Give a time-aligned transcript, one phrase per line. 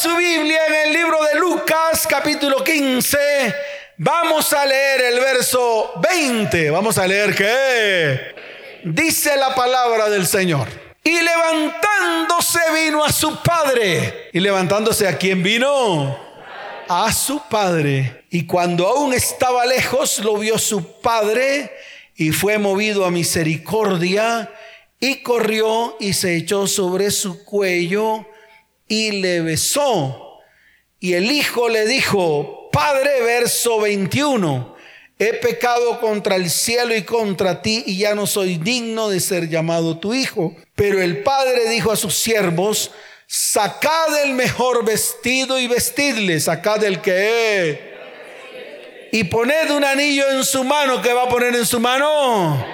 [0.00, 3.18] su Biblia en el libro de Lucas capítulo 15.
[3.98, 6.70] Vamos a leer el verso 20.
[6.70, 8.34] Vamos a leer qué.
[8.82, 10.68] Dice la palabra del Señor.
[11.04, 14.30] Y levantándose vino a su padre.
[14.32, 16.18] Y levantándose a quién vino?
[16.88, 18.24] A su padre.
[18.30, 21.70] Y cuando aún estaba lejos, lo vio su padre
[22.16, 24.50] y fue movido a misericordia
[24.98, 28.24] y corrió y se echó sobre su cuello
[28.90, 30.40] y le besó.
[30.98, 34.76] Y el hijo le dijo, Padre, verso 21,
[35.18, 39.48] he pecado contra el cielo y contra ti y ya no soy digno de ser
[39.48, 40.56] llamado tu hijo.
[40.74, 42.90] Pero el padre dijo a sus siervos,
[43.28, 47.90] sacad el mejor vestido y vestidle, sacad el que
[49.12, 52.64] y poned un anillo en su mano, ¿qué va a poner en su mano?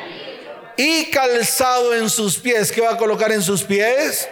[0.77, 4.29] Y calzado en sus pies, ¿qué va a colocar en sus pies?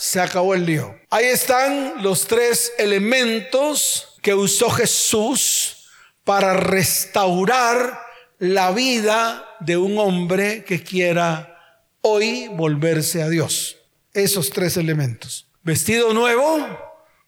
[0.00, 0.98] Se acabó el lío.
[1.10, 5.90] Ahí están los tres elementos que usó Jesús
[6.24, 8.00] para restaurar
[8.38, 11.54] la vida de un hombre que quiera
[12.00, 13.76] hoy volverse a Dios.
[14.14, 15.48] Esos tres elementos.
[15.62, 16.66] Vestido nuevo,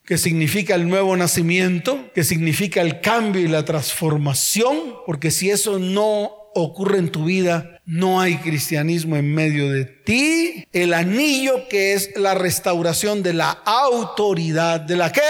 [0.07, 5.79] que significa el nuevo nacimiento, que significa el cambio y la transformación, porque si eso
[5.79, 10.67] no ocurre en tu vida, no hay cristianismo en medio de ti.
[10.73, 15.21] El anillo que es la restauración de la autoridad, de la que,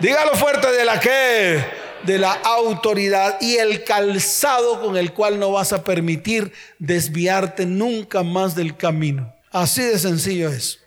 [0.00, 1.62] dígalo fuerte, de la que,
[2.04, 8.22] de la autoridad y el calzado con el cual no vas a permitir desviarte nunca
[8.22, 9.34] más del camino.
[9.52, 10.80] Así de sencillo es.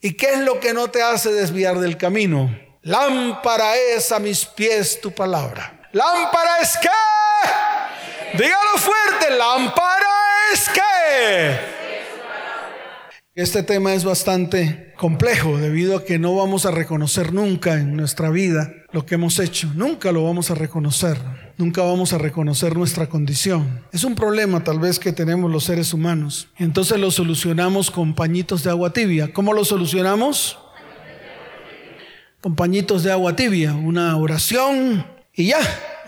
[0.00, 2.58] ¿Y qué es lo que no te hace desviar del camino?
[2.82, 5.88] Lámpara es a mis pies tu palabra.
[5.92, 6.88] Lámpara es que
[8.36, 10.06] Dígalo fuerte, lámpara
[10.52, 11.76] es que.
[13.34, 18.28] Este tema es bastante complejo debido a que no vamos a reconocer nunca en nuestra
[18.28, 19.70] vida lo que hemos hecho.
[19.74, 21.16] Nunca lo vamos a reconocer.
[21.56, 23.80] Nunca vamos a reconocer nuestra condición.
[23.90, 26.48] Es un problema tal vez que tenemos los seres humanos.
[26.58, 29.32] Entonces lo solucionamos con pañitos de agua tibia.
[29.32, 30.58] ¿Cómo lo solucionamos?
[32.42, 33.72] Con pañitos de agua tibia.
[33.72, 35.60] Una oración y ya.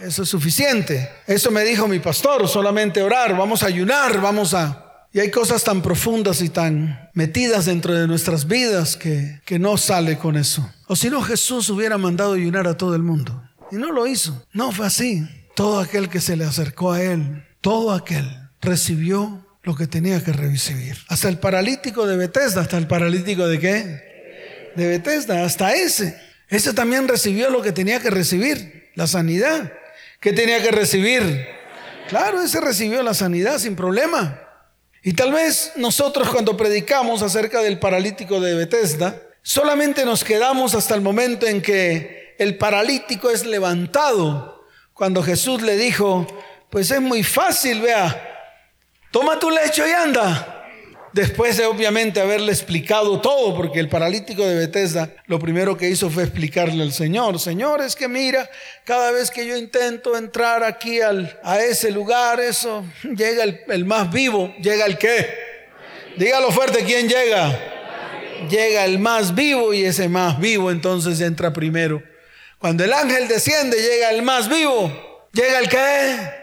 [0.02, 1.10] Eso es suficiente.
[1.26, 5.06] Eso me dijo mi pastor, solamente orar, vamos a ayunar, vamos a...
[5.12, 9.76] Y hay cosas tan profundas y tan metidas dentro de nuestras vidas que, que no
[9.76, 10.70] sale con eso.
[10.86, 13.42] O si no, Jesús hubiera mandado ayunar a todo el mundo.
[13.72, 14.46] Y no lo hizo.
[14.52, 15.26] No fue así.
[15.56, 18.26] Todo aquel que se le acercó a él, todo aquel
[18.60, 20.96] recibió lo que tenía que recibir.
[21.08, 24.72] Hasta el paralítico de Bethesda, hasta el paralítico de qué?
[24.76, 26.16] De Bethesda, hasta ese.
[26.48, 29.72] Ese también recibió lo que tenía que recibir, la sanidad.
[30.18, 31.46] ¿Qué tenía que recibir?
[32.08, 34.40] Claro, ese recibió la sanidad sin problema.
[35.04, 40.96] Y tal vez nosotros cuando predicamos acerca del paralítico de Bethesda, solamente nos quedamos hasta
[40.96, 44.66] el momento en que el paralítico es levantado.
[44.94, 46.26] Cuando Jesús le dijo,
[46.68, 48.20] pues es muy fácil, vea,
[49.12, 50.57] toma tu lecho y anda.
[51.12, 56.10] Después de obviamente haberle explicado todo, porque el paralítico de Bethesda lo primero que hizo
[56.10, 58.48] fue explicarle al Señor, Señor, es que mira,
[58.84, 63.84] cada vez que yo intento entrar aquí al, a ese lugar, eso llega el, el
[63.84, 65.26] más vivo, llega el qué.
[66.16, 67.58] Dígalo fuerte, ¿quién llega?
[68.50, 72.02] Llega el más vivo y ese más vivo entonces entra primero.
[72.58, 75.28] Cuando el ángel desciende, llega el más vivo.
[75.32, 76.37] ¿Llega el qué?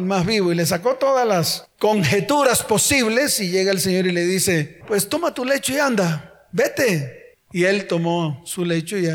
[0.00, 0.52] Más vivo.
[0.52, 5.08] Y le sacó todas las conjeturas posibles y llega el Señor y le dice, pues
[5.08, 7.36] toma tu lecho y anda, vete.
[7.52, 9.08] Y él tomó su lecho y,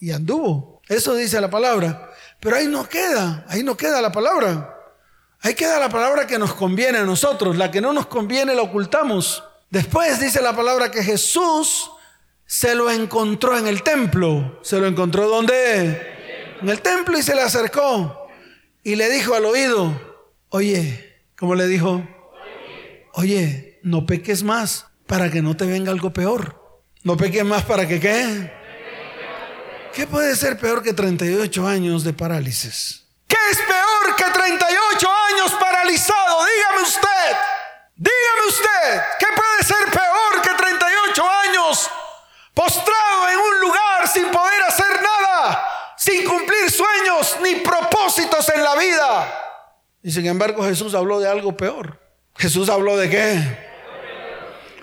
[0.00, 0.82] y anduvo.
[0.88, 2.10] Eso dice la palabra.
[2.40, 4.70] Pero ahí no queda, ahí no queda la palabra.
[5.40, 7.56] Ahí queda la palabra que nos conviene a nosotros.
[7.56, 9.42] La que no nos conviene la ocultamos.
[9.70, 11.90] Después dice la palabra que Jesús
[12.46, 14.60] se lo encontró en el templo.
[14.62, 16.56] ¿Se lo encontró dónde?
[16.60, 18.23] En el templo y se le acercó.
[18.84, 19.98] Y le dijo al oído,
[20.50, 22.06] oye, ¿Cómo le dijo?
[23.14, 26.80] Oye, no peques más para que no te venga algo peor.
[27.02, 28.52] No peques más para que qué.
[29.92, 33.04] ¿Qué puede ser peor que 38 años de parálisis?
[33.26, 36.38] ¿Qué es peor que 38 años paralizado?
[36.46, 37.36] Dígame usted.
[37.96, 39.02] Dígame usted.
[39.18, 41.90] ¿Qué puede ser peor que 38 años
[42.54, 45.73] postrado en un lugar sin poder hacer nada?
[46.04, 49.40] Sin cumplir sueños ni propósitos en la vida.
[50.02, 51.98] Y sin embargo Jesús habló de algo peor.
[52.36, 53.58] Jesús habló de qué?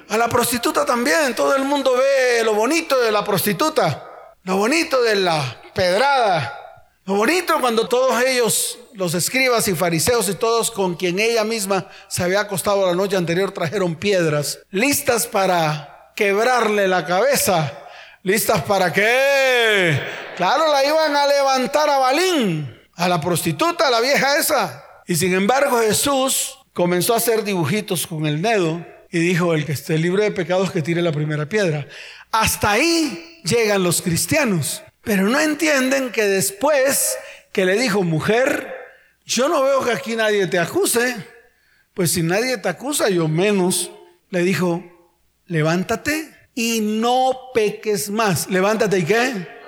[0.09, 1.35] A la prostituta también.
[1.35, 4.33] Todo el mundo ve lo bonito de la prostituta.
[4.45, 6.57] Lo bonito de la pedrada.
[7.05, 11.87] Lo bonito cuando todos ellos, los escribas y fariseos y todos con quien ella misma
[12.07, 17.77] se había acostado la noche anterior, trajeron piedras listas para quebrarle la cabeza
[18.23, 19.99] ¿Listas para qué?
[20.35, 24.83] Claro, la iban a levantar a Balín, a la prostituta, a la vieja esa.
[25.07, 29.73] Y sin embargo Jesús comenzó a hacer dibujitos con el dedo y dijo, el que
[29.73, 31.85] esté libre de pecados que tire la primera piedra.
[32.31, 37.17] Hasta ahí llegan los cristianos, pero no entienden que después
[37.51, 38.73] que le dijo, mujer,
[39.25, 41.15] yo no veo que aquí nadie te acuse,
[41.93, 43.91] pues si nadie te acusa, yo menos,
[44.29, 44.81] le dijo,
[45.47, 48.49] levántate y no peques más.
[48.49, 49.60] Levántate y qué?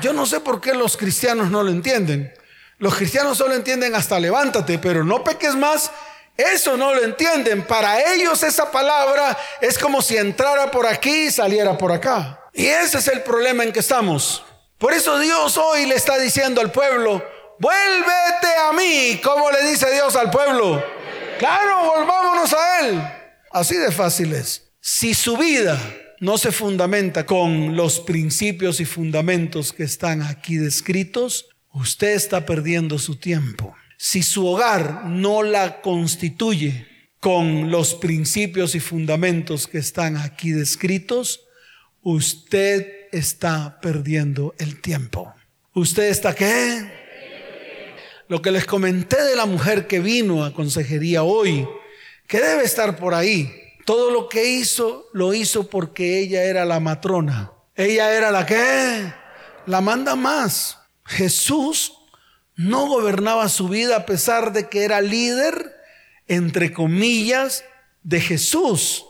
[0.00, 2.32] Yo no sé por qué los cristianos no lo entienden.
[2.78, 5.90] Los cristianos solo entienden hasta levántate, pero no peques más
[6.36, 7.62] eso no lo entienden.
[7.62, 12.40] Para ellos esa palabra es como si entrara por aquí y saliera por acá.
[12.52, 14.44] Y ese es el problema en que estamos.
[14.78, 17.24] Por eso Dios hoy le está diciendo al pueblo,
[17.58, 19.20] vuélvete a mí.
[19.22, 20.84] ¿Cómo le dice Dios al pueblo?
[21.38, 23.02] Claro, volvámonos a Él.
[23.52, 24.72] Así de fácil es.
[24.80, 25.78] Si su vida
[26.24, 32.98] no se fundamenta con los principios y fundamentos que están aquí descritos, usted está perdiendo
[32.98, 36.86] su tiempo si su hogar no la constituye
[37.20, 41.46] con los principios y fundamentos que están aquí descritos,
[42.02, 45.34] usted está perdiendo el tiempo.
[45.72, 46.86] ¿Usted está qué?
[48.28, 51.66] Lo que les comenté de la mujer que vino a consejería hoy,
[52.26, 53.50] que debe estar por ahí.
[53.84, 57.52] Todo lo que hizo, lo hizo porque ella era la matrona.
[57.74, 59.12] Ella era la que
[59.66, 60.78] la manda más.
[61.04, 61.92] Jesús
[62.56, 65.74] no gobernaba su vida a pesar de que era líder,
[66.26, 67.64] entre comillas,
[68.02, 69.04] de Jesús.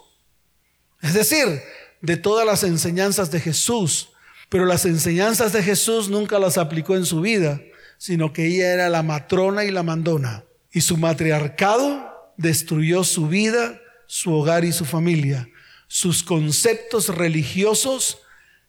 [1.02, 1.62] Es decir,
[2.00, 4.10] de todas las enseñanzas de Jesús.
[4.48, 7.60] Pero las enseñanzas de Jesús nunca las aplicó en su vida,
[7.98, 10.44] sino que ella era la matrona y la mandona.
[10.70, 13.80] Y su matriarcado destruyó su vida,
[14.14, 15.48] su hogar y su familia.
[15.88, 18.18] Sus conceptos religiosos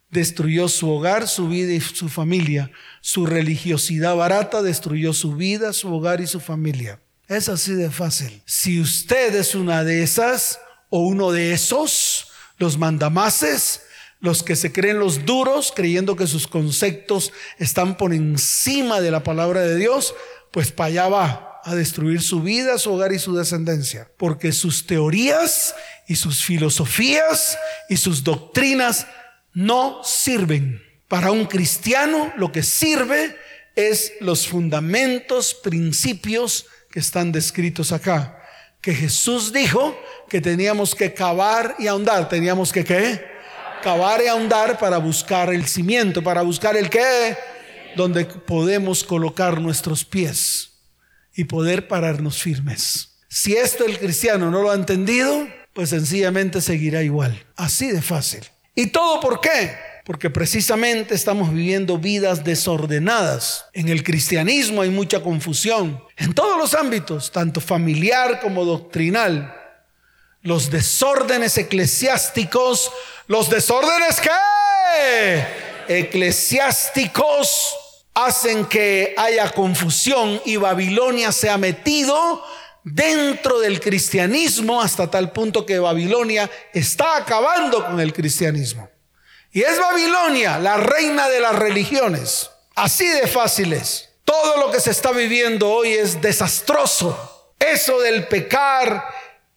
[0.10, 2.72] destruyó su hogar, su vida y su familia.
[3.00, 7.00] Su religiosidad barata destruyó su vida, su hogar y su familia.
[7.28, 8.42] Es así de fácil.
[8.48, 10.60] Si usted es una de esas
[10.90, 13.84] o uno de esos, los mandamases,
[14.22, 19.22] los que se creen los duros, creyendo que sus conceptos están por encima de la
[19.22, 20.16] palabra de Dios,
[20.50, 24.08] pues para allá va a destruir su vida, su hogar y su descendencia.
[24.18, 25.74] Porque sus teorías
[26.08, 27.58] y sus filosofías
[27.90, 29.08] y sus doctrinas
[29.52, 30.82] no sirven.
[31.08, 33.36] Para un cristiano lo que sirve
[33.76, 38.40] es los fundamentos, principios que están descritos acá.
[38.80, 42.30] Que Jesús dijo que teníamos que cavar y ahondar.
[42.30, 43.26] Teníamos que qué?
[43.82, 47.36] Cavar y ahondar para buscar el cimiento, para buscar el qué,
[47.96, 50.75] donde podemos colocar nuestros pies
[51.36, 53.18] y poder pararnos firmes.
[53.28, 57.46] Si esto el cristiano no lo ha entendido, pues sencillamente seguirá igual.
[57.58, 58.46] Así de fácil.
[58.74, 59.76] ¿Y todo por qué?
[60.06, 63.66] Porque precisamente estamos viviendo vidas desordenadas.
[63.74, 69.54] En el cristianismo hay mucha confusión, en todos los ámbitos, tanto familiar como doctrinal.
[70.42, 72.92] Los desórdenes eclesiásticos,
[73.28, 74.30] los desórdenes qué?
[75.88, 77.76] Eclesiásticos
[78.16, 82.44] hacen que haya confusión y Babilonia se ha metido
[82.84, 88.90] dentro del cristianismo hasta tal punto que Babilonia está acabando con el cristianismo.
[89.52, 92.50] Y es Babilonia la reina de las religiones.
[92.76, 94.10] Así de fácil es.
[94.24, 97.54] Todo lo que se está viviendo hoy es desastroso.
[97.60, 99.06] Eso del pecar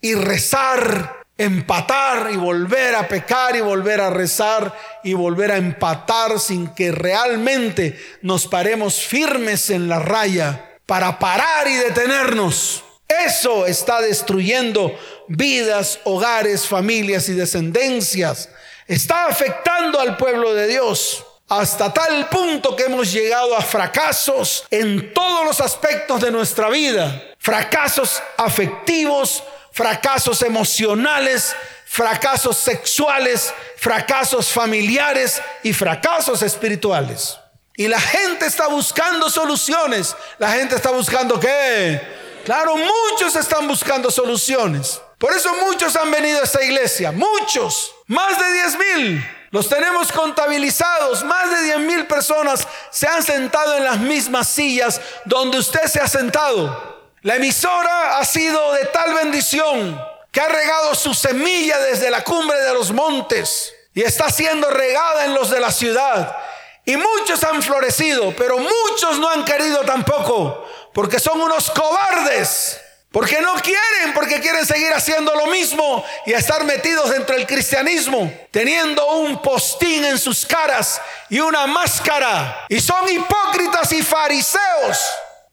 [0.00, 6.38] y rezar, empatar y volver a pecar y volver a rezar y volver a empatar
[6.38, 14.02] sin que realmente nos paremos firmes en la raya para parar y detenernos eso está
[14.02, 14.95] destruyendo
[15.28, 18.50] vidas, hogares, familias y descendencias.
[18.87, 25.14] Está afectando al pueblo de Dios hasta tal punto que hemos llegado a fracasos en
[25.14, 27.23] todos los aspectos de nuestra vida.
[27.38, 37.38] Fracasos afectivos, fracasos emocionales, fracasos sexuales, fracasos familiares y fracasos espirituales.
[37.76, 40.16] Y la gente está buscando soluciones.
[40.38, 42.00] La gente está buscando qué?
[42.44, 45.00] Claro, muchos están buscando soluciones.
[45.16, 47.12] Por eso muchos han venido a esta iglesia.
[47.12, 47.94] Muchos.
[48.08, 49.30] Más de 10 mil.
[49.50, 51.22] Los tenemos contabilizados.
[51.22, 56.00] Más de 10 mil personas se han sentado en las mismas sillas donde usted se
[56.00, 56.98] ha sentado.
[57.22, 62.60] La emisora ha sido de tal bendición que ha regado su semilla desde la cumbre
[62.60, 66.37] de los montes y está siendo regada en los de la ciudad.
[66.84, 72.80] Y muchos han florecido, pero muchos no han querido tampoco porque son unos cobardes.
[73.10, 78.30] Porque no quieren, porque quieren seguir haciendo lo mismo y estar metidos dentro del cristianismo,
[78.50, 82.66] teniendo un postín en sus caras y una máscara.
[82.68, 84.98] Y son hipócritas y fariseos,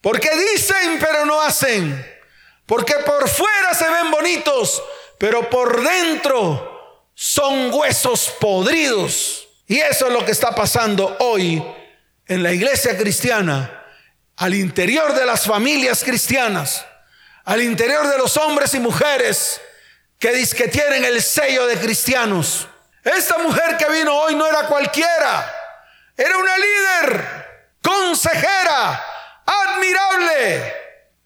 [0.06, 2.14] porque dicen pero no hacen.
[2.68, 4.84] Porque por fuera se ven bonitos,
[5.18, 9.48] pero por dentro son huesos podridos.
[9.66, 11.66] Y eso es lo que está pasando hoy
[12.28, 13.84] en la iglesia cristiana,
[14.38, 16.86] al interior de las familias cristianas
[17.46, 19.62] al interior de los hombres y mujeres
[20.20, 22.68] que, que tienen el sello de cristianos.
[23.04, 25.54] Esta mujer que vino hoy no era cualquiera,
[26.18, 27.46] era una líder,
[27.84, 29.04] consejera,
[29.46, 30.74] admirable.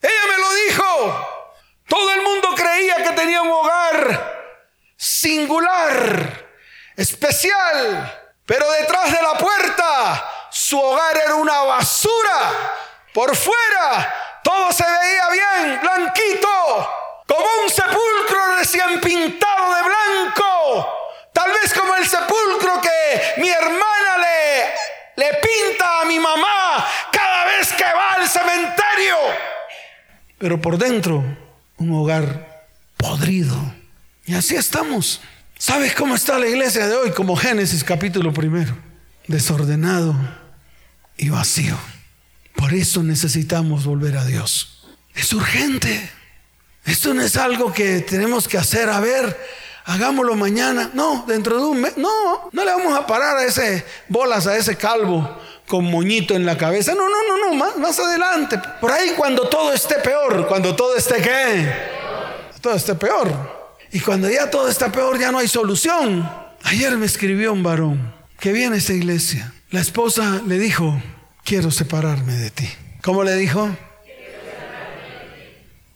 [0.02, 1.28] Ella me lo dijo.
[1.88, 4.40] Todo el mundo creía que tenía un hogar
[4.96, 6.48] singular,
[6.96, 12.74] especial, pero detrás de la puerta su hogar era una basura.
[13.14, 16.94] Por fuera todo se veía bien, blanquito,
[17.28, 21.20] como un sepulcro recién pintado de blanco.
[21.34, 24.74] Tal vez como el sepulcro que mi hermana le,
[25.16, 26.49] le pinta a mi mamá
[30.39, 31.24] Pero por dentro,
[31.77, 32.65] un hogar
[32.98, 33.55] podrido.
[34.25, 35.22] Y así estamos.
[35.58, 37.12] ¿Sabes cómo está la iglesia de hoy?
[37.12, 38.75] Como Génesis capítulo primero.
[39.27, 40.15] Desordenado
[41.17, 41.77] y vacío.
[42.55, 44.88] Por eso necesitamos volver a Dios.
[45.13, 46.10] Es urgente.
[46.86, 49.38] Esto no es algo que tenemos que hacer, a ver,
[49.86, 50.89] hagámoslo mañana.
[50.93, 51.98] No, dentro de un mes.
[51.98, 55.38] No, no le vamos a parar a ese bolas, a ese calvo
[55.70, 56.96] con moñito en la cabeza.
[56.96, 58.60] No, no, no, no, más, más adelante.
[58.82, 61.72] Por ahí cuando todo esté peor, cuando todo esté qué?
[62.60, 63.78] Todo esté peor.
[63.92, 66.28] Y cuando ya todo está peor, ya no hay solución.
[66.64, 69.54] Ayer me escribió un varón que viene a esta iglesia.
[69.70, 71.00] La esposa le dijo,
[71.44, 72.68] quiero separarme de ti.
[73.04, 73.70] ¿Cómo le dijo?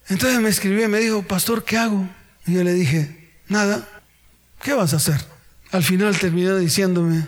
[0.08, 2.08] Entonces me escribió y me dijo, pastor, ¿qué hago?
[2.46, 3.88] Y yo le dije, nada,
[4.62, 5.20] ¿qué vas a hacer?
[5.72, 7.26] Al final terminó diciéndome,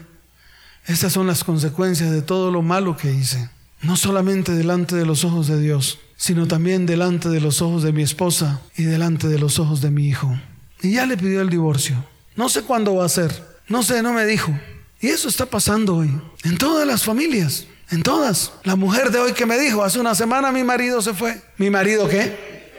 [0.88, 3.50] estas son las consecuencias de todo lo malo que hice.
[3.82, 7.92] No solamente delante de los ojos de Dios, sino también delante de los ojos de
[7.92, 10.40] mi esposa y delante de los ojos de mi hijo.
[10.82, 11.96] Y ya le pidió el divorcio.
[12.36, 13.32] No sé cuándo va a ser.
[13.68, 14.52] No sé, no me dijo.
[15.02, 16.12] Y eso está pasando hoy
[16.44, 17.66] en todas las familias.
[17.92, 18.52] En todas.
[18.64, 21.42] La mujer de hoy que me dijo, hace una semana mi marido se fue.
[21.58, 22.72] ¿Mi marido qué?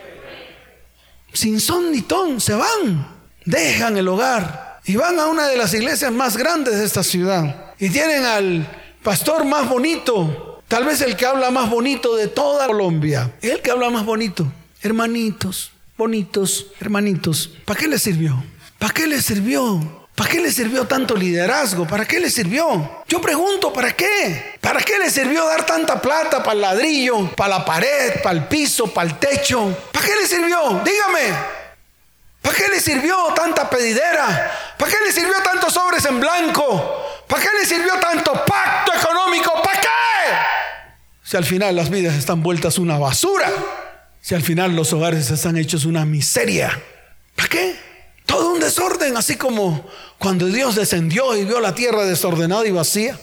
[1.33, 3.09] Sin son ni ton, se van.
[3.45, 7.66] Dejan el hogar y van a una de las iglesias más grandes de esta ciudad.
[7.79, 8.67] Y tienen al
[9.03, 13.33] pastor más bonito, tal vez el que habla más bonito de toda Colombia.
[13.43, 14.47] El que habla más bonito.
[14.83, 17.51] Hermanitos, bonitos, hermanitos.
[17.67, 18.43] ¿Para qué le sirvió?
[18.79, 20.07] ¿Para qué le sirvió?
[20.15, 21.87] ¿Para qué le sirvió tanto liderazgo?
[21.87, 23.03] ¿Para qué le sirvió?
[23.07, 24.55] Yo pregunto, ¿para qué?
[24.63, 28.45] ¿Para qué le sirvió dar tanta plata para el ladrillo, para la pared, para el
[28.47, 29.77] piso, para el techo?
[29.93, 30.81] ¿Para qué le sirvió?
[30.83, 31.37] Dígame.
[32.41, 34.75] ¿Para qué le sirvió tanta pedidera?
[34.79, 37.03] ¿Para qué le sirvió tantos sobres en blanco?
[37.29, 39.53] ¿Para qué le sirvió tanto pacto económico?
[39.63, 39.89] ¿Para qué?
[41.23, 43.51] Si al final las vidas están vueltas una basura.
[44.21, 46.81] Si al final los hogares están hechos una miseria.
[47.35, 47.77] ¿Para qué?
[48.25, 53.19] Todo un desorden, así como cuando Dios descendió y vio la tierra desordenada y vacía.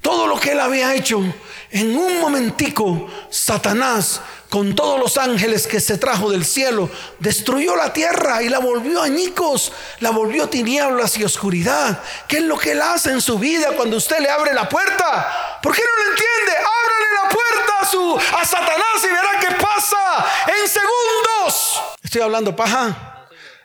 [0.00, 1.22] Todo lo que él había hecho,
[1.70, 4.20] en un momentico, Satanás,
[4.54, 9.02] con todos los ángeles que se trajo del cielo, destruyó la tierra y la volvió
[9.02, 12.00] añicos, la volvió tinieblas y oscuridad.
[12.28, 15.58] ¿Qué es lo que él hace en su vida cuando usted le abre la puerta?
[15.60, 16.52] ¿Por qué no lo entiende?
[16.60, 21.82] Ábrale la puerta a, a Satanás y verá qué pasa en segundos.
[22.00, 23.10] Estoy hablando paja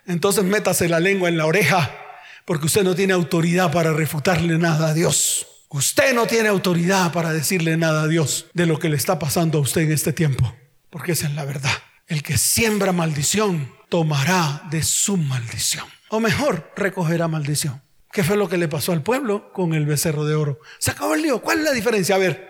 [0.10, 1.92] entonces métase la lengua en la oreja,
[2.46, 5.46] porque usted no tiene autoridad para refutarle nada a Dios.
[5.70, 9.60] Usted no tiene autoridad para decirle nada a Dios de lo que le está pasando
[9.60, 10.52] a usted en este tiempo,
[10.90, 11.72] porque esa es la verdad.
[12.08, 15.86] El que siembra maldición tomará de su maldición.
[16.10, 17.82] O mejor, recogerá maldición.
[18.12, 20.60] ¿Qué fue lo que le pasó al pueblo con el becerro de oro?
[20.80, 21.42] Se acabó el lío.
[21.42, 22.16] ¿Cuál es la diferencia?
[22.16, 22.50] A ver,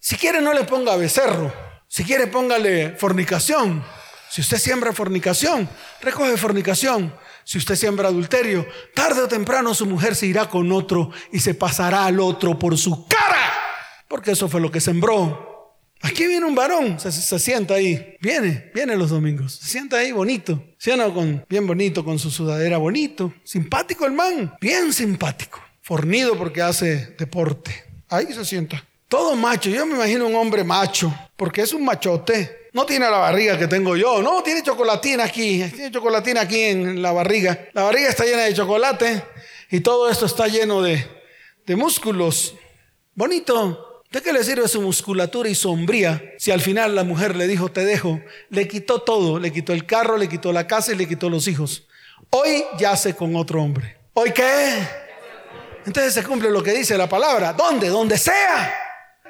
[0.00, 1.52] si quiere no le ponga becerro.
[1.88, 3.84] Si quiere póngale fornicación.
[4.28, 5.68] Si usted siembra fornicación,
[6.02, 7.14] recoge fornicación.
[7.44, 11.54] Si usted siembra adulterio, tarde o temprano su mujer se irá con otro y se
[11.54, 13.52] pasará al otro por su cara.
[14.08, 15.55] Porque eso fue lo que sembró.
[16.02, 18.16] Aquí viene un varón, se, sienta ahí.
[18.20, 19.54] Viene, viene los domingos.
[19.54, 20.62] Se sienta ahí bonito.
[20.78, 23.32] Siena con, bien bonito, con su sudadera bonito.
[23.44, 25.60] Simpático el man, bien simpático.
[25.80, 27.72] Fornido porque hace deporte.
[28.08, 28.84] Ahí se sienta.
[29.08, 29.70] Todo macho.
[29.70, 32.68] Yo me imagino un hombre macho, porque es un machote.
[32.72, 37.00] No tiene la barriga que tengo yo, no, tiene chocolatina aquí, tiene chocolatina aquí en
[37.00, 37.68] la barriga.
[37.72, 39.22] La barriga está llena de chocolate
[39.70, 41.06] y todo esto está lleno de,
[41.64, 42.54] de músculos.
[43.14, 43.85] Bonito.
[44.10, 47.70] ¿De qué le sirve su musculatura y sombría si al final la mujer le dijo
[47.70, 48.20] te dejo?
[48.50, 51.48] Le quitó todo, le quitó el carro, le quitó la casa y le quitó los
[51.48, 51.86] hijos.
[52.30, 53.98] Hoy yace con otro hombre.
[54.14, 54.86] ¿Hoy qué?
[55.84, 57.52] Entonces se cumple lo que dice la palabra.
[57.52, 57.88] ¿Dónde?
[57.88, 58.74] Donde sea.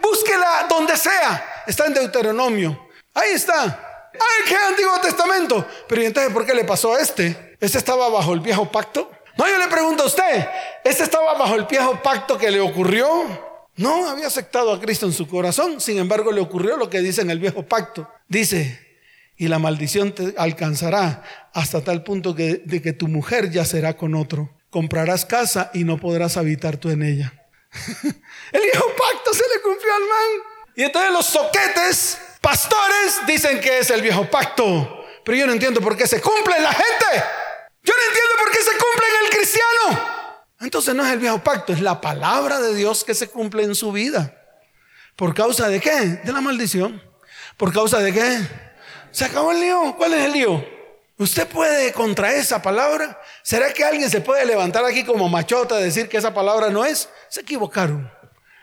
[0.01, 1.65] Búsquela donde sea.
[1.67, 2.89] Está en Deuteronomio.
[3.15, 4.09] Ahí está.
[4.13, 5.67] ¡Ay, qué Antiguo Testamento!
[5.89, 7.57] Pero ¿y entonces por qué le pasó a este?
[7.61, 9.11] ¿Este estaba bajo el viejo pacto?
[9.37, 10.49] No, yo le pregunto a usted,
[10.85, 13.46] ¿este estaba bajo el viejo pacto que le ocurrió?
[13.77, 17.21] No, había aceptado a Cristo en su corazón, sin embargo le ocurrió lo que dice
[17.21, 18.11] en el viejo pacto.
[18.27, 18.87] Dice,
[19.37, 23.97] y la maldición te alcanzará hasta tal punto que, de que tu mujer ya será
[23.97, 24.51] con otro.
[24.71, 27.35] Comprarás casa y no podrás habitar tú en ella.
[28.53, 30.57] el viejo pacto se le cumplió al man.
[30.75, 35.05] Y entonces los soquetes pastores dicen que es el viejo pacto.
[35.23, 37.25] Pero yo no entiendo por qué se cumple en la gente.
[37.83, 40.16] Yo no entiendo por qué se cumple en el cristiano.
[40.61, 43.75] Entonces no es el viejo pacto, es la palabra de Dios que se cumple en
[43.75, 44.35] su vida.
[45.17, 46.21] ¿Por causa de qué?
[46.25, 47.03] De la maldición.
[47.57, 48.39] ¿Por causa de qué?
[49.11, 49.95] Se acabó el lío.
[49.97, 50.65] ¿Cuál es el lío?
[51.19, 53.19] ¿Usted puede contra esa palabra?
[53.43, 56.85] ¿Será que alguien se puede levantar aquí como machota y decir que esa palabra no
[56.85, 57.09] es?
[57.31, 58.11] Se equivocaron.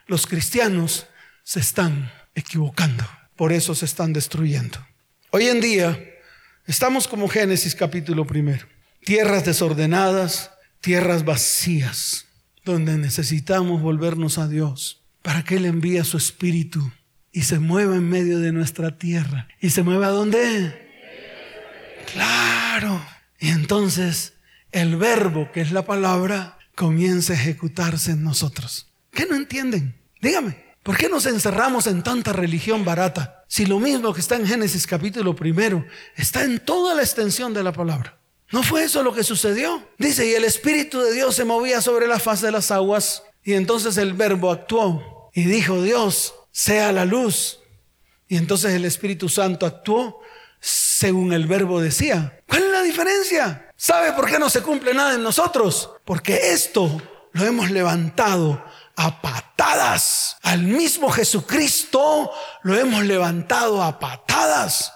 [0.06, 1.08] Los cristianos
[1.44, 3.04] se están equivocando.
[3.36, 4.78] Por eso se están destruyendo.
[5.32, 6.00] Hoy en día
[6.68, 8.68] estamos como Génesis capítulo primero.
[9.04, 10.52] Tierras desordenadas,
[10.84, 12.26] tierras vacías,
[12.66, 16.92] donde necesitamos volvernos a Dios para que Él envíe su espíritu
[17.32, 19.48] y se mueva en medio de nuestra tierra.
[19.62, 20.78] ¿Y se mueva a dónde?
[22.12, 23.02] Claro.
[23.40, 24.34] Y entonces
[24.74, 28.92] el verbo, que es la palabra, comienza a ejecutarse en nosotros.
[29.12, 29.96] ¿Qué no entienden?
[30.22, 30.74] Dígame.
[30.84, 33.46] ¿Por qué nos encerramos en tanta religión barata?
[33.48, 35.86] Si lo mismo que está en Génesis capítulo primero
[36.18, 38.18] está en toda la extensión de la palabra.
[38.54, 39.82] ¿No fue eso lo que sucedió?
[39.98, 43.54] Dice, y el Espíritu de Dios se movía sobre la faz de las aguas y
[43.54, 47.62] entonces el verbo actuó y dijo, Dios, sea la luz.
[48.28, 50.22] Y entonces el Espíritu Santo actuó
[50.60, 52.42] según el verbo decía.
[52.48, 53.72] ¿Cuál es la diferencia?
[53.76, 55.90] ¿Sabe por qué no se cumple nada en nosotros?
[56.06, 58.64] Porque esto lo hemos levantado
[58.96, 60.38] a patadas.
[60.44, 62.32] Al mismo Jesucristo
[62.62, 64.94] lo hemos levantado a patadas.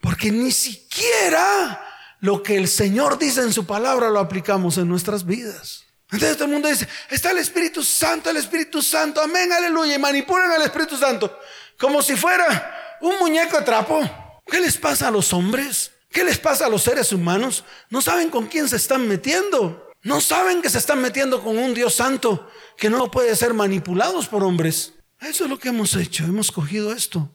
[0.00, 1.89] Porque ni siquiera
[2.20, 5.84] lo que el Señor dice en su palabra lo aplicamos en nuestras vidas.
[6.12, 9.98] Entonces todo el mundo dice, está el Espíritu Santo, el Espíritu Santo, amén, aleluya, y
[9.98, 11.38] manipulan al Espíritu Santo
[11.80, 14.00] como si fuera un muñeco de trapo.
[14.46, 15.92] ¿Qué les pasa a los hombres?
[16.10, 17.64] ¿Qué les pasa a los seres humanos?
[17.88, 19.88] No saben con quién se están metiendo.
[20.02, 24.26] No saben que se están metiendo con un Dios santo que no puede ser manipulados
[24.26, 24.94] por hombres.
[25.20, 26.24] Eso es lo que hemos hecho.
[26.24, 27.30] Hemos cogido esto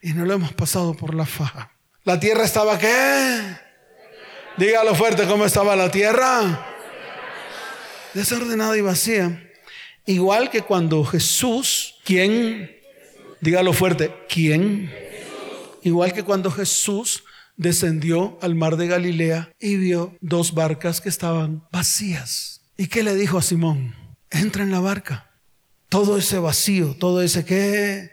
[0.00, 1.72] y no lo hemos pasado por la faja.
[2.04, 3.67] ¿La tierra estaba qué?
[4.58, 6.66] Dígalo fuerte, ¿cómo estaba la tierra?
[8.12, 9.50] Desordenada y vacía.
[10.04, 12.76] Igual que cuando Jesús, ¿quién?
[13.40, 14.92] Dígalo fuerte, ¿quién?
[15.82, 17.22] Igual que cuando Jesús
[17.56, 22.62] descendió al mar de Galilea y vio dos barcas que estaban vacías.
[22.76, 23.94] ¿Y qué le dijo a Simón?
[24.30, 25.30] entra en la barca.
[25.88, 28.10] Todo ese vacío, todo ese qué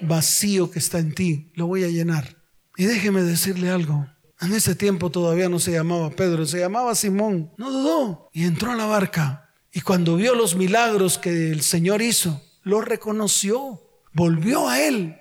[0.00, 2.36] vacío que está en ti, lo voy a llenar.
[2.76, 4.06] Y déjeme decirle algo.
[4.44, 7.50] En ese tiempo todavía no se llamaba Pedro, se llamaba Simón.
[7.56, 9.50] No dudó y entró a la barca.
[9.72, 13.80] Y cuando vio los milagros que el Señor hizo, lo reconoció.
[14.12, 15.16] Volvió a Él,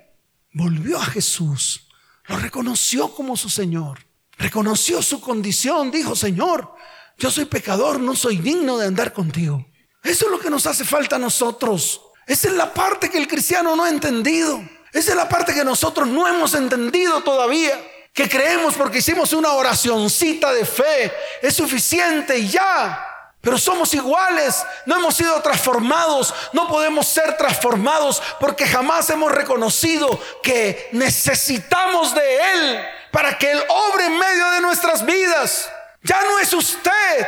[0.51, 1.87] volvió a Jesús.
[2.27, 3.99] Lo reconoció como su Señor.
[4.37, 5.89] Reconoció su condición.
[5.89, 6.73] Dijo, Señor,
[7.17, 9.65] yo soy pecador, no soy digno de andar contigo.
[10.03, 12.01] Eso es lo que nos hace falta a nosotros.
[12.27, 14.61] Esa es la parte que el cristiano no ha entendido.
[14.91, 17.79] Esa es la parte que nosotros no hemos entendido todavía.
[18.13, 21.13] Que creemos porque hicimos una oracioncita de fe.
[21.41, 23.09] Es suficiente y ya.
[23.43, 30.07] Pero somos iguales, no hemos sido transformados, no podemos ser transformados porque jamás hemos reconocido
[30.41, 35.69] que necesitamos de Él para que Él obre en medio de nuestras vidas.
[36.03, 37.27] Ya no es usted,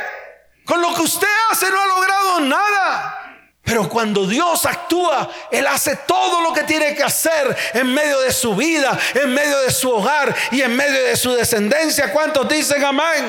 [0.64, 3.25] con lo que usted hace no ha logrado nada.
[3.66, 8.32] Pero cuando Dios actúa, Él hace todo lo que tiene que hacer en medio de
[8.32, 12.12] su vida, en medio de su hogar y en medio de su descendencia.
[12.12, 13.24] ¿Cuántos dicen amén?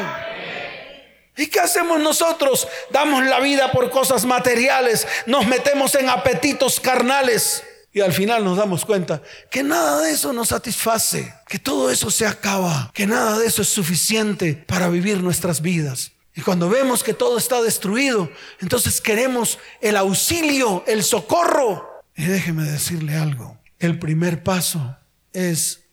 [1.36, 2.68] ¿Y qué hacemos nosotros?
[2.92, 8.58] Damos la vida por cosas materiales, nos metemos en apetitos carnales y al final nos
[8.58, 13.40] damos cuenta que nada de eso nos satisface, que todo eso se acaba, que nada
[13.40, 16.12] de eso es suficiente para vivir nuestras vidas.
[16.38, 18.30] Y cuando vemos que todo está destruido,
[18.62, 22.04] entonces queremos el auxilio, el socorro.
[22.16, 24.98] Y déjeme decirle algo, el primer paso
[25.34, 25.86] es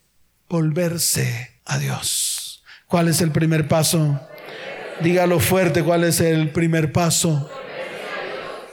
[0.47, 2.63] volverse a Dios.
[2.87, 4.21] ¿Cuál es el primer paso?
[5.01, 7.51] Dígalo fuerte, ¿cuál es el primer paso?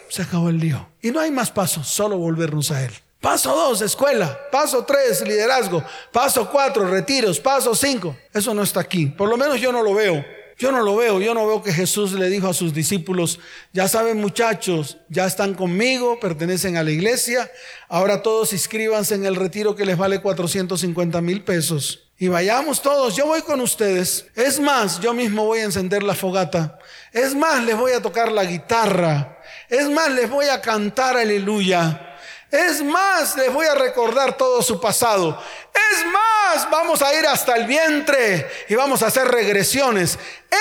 [0.09, 0.89] Se acabó el lío.
[1.01, 2.91] Y no hay más pasos, solo volvernos a Él.
[3.21, 4.37] Paso dos, escuela.
[4.51, 5.81] Paso tres, liderazgo.
[6.11, 7.39] Paso cuatro, retiros.
[7.39, 8.17] Paso cinco.
[8.33, 9.05] Eso no está aquí.
[9.05, 10.25] Por lo menos yo no lo veo.
[10.61, 13.39] Yo no lo veo, yo no veo que Jesús le dijo a sus discípulos,
[13.73, 17.49] ya saben muchachos, ya están conmigo, pertenecen a la iglesia,
[17.89, 22.11] ahora todos inscríbanse en el retiro que les vale 450 mil pesos.
[22.19, 24.27] Y vayamos todos, yo voy con ustedes.
[24.35, 26.77] Es más, yo mismo voy a encender la fogata.
[27.11, 29.39] Es más, les voy a tocar la guitarra.
[29.67, 32.10] Es más, les voy a cantar aleluya.
[32.51, 35.41] Es más, les voy a recordar todo su pasado.
[35.73, 40.19] Es más, vamos a ir hasta el vientre y vamos a hacer regresiones.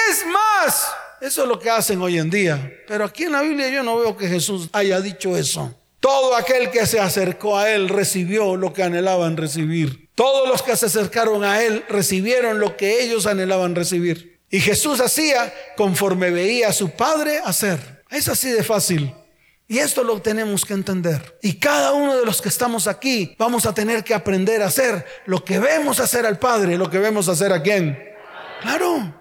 [0.08, 0.88] Es más,
[1.20, 2.72] eso es lo que hacen hoy en día.
[2.86, 5.74] Pero aquí en la Biblia yo no veo que Jesús haya dicho eso.
[5.98, 10.08] Todo aquel que se acercó a Él recibió lo que anhelaban recibir.
[10.14, 14.40] Todos los que se acercaron a Él recibieron lo que ellos anhelaban recibir.
[14.48, 18.02] Y Jesús hacía conforme veía a su Padre hacer.
[18.10, 19.14] Es así de fácil.
[19.70, 21.38] Y esto lo tenemos que entender.
[21.42, 25.06] Y cada uno de los que estamos aquí vamos a tener que aprender a hacer
[25.26, 27.96] lo que vemos hacer al Padre, lo que vemos hacer a quién.
[28.62, 29.14] Claro.